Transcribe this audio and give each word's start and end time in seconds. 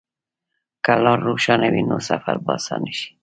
که 0.85 0.93
لار 1.03 1.19
روښانه 1.27 1.67
وي، 1.73 1.81
نو 1.89 1.97
سفر 2.09 2.35
به 2.43 2.51
اسانه 2.57 2.91
شي. 2.97 3.09